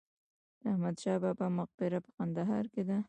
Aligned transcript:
د 0.59 0.61
احمد 0.71 0.95
شاه 1.03 1.19
بابا 1.23 1.47
مقبره 1.59 1.97
په 2.05 2.09
کندهار 2.17 2.65
کې 2.73 2.81
ده 2.89 2.97